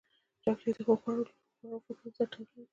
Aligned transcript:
چاکلېټ 0.43 0.75
د 0.77 0.79
ښو 0.85 0.93
خوږو 1.01 1.83
فکرونو 1.85 2.15
سره 2.15 2.29
تړلی 2.31 2.43
دی. 2.55 2.63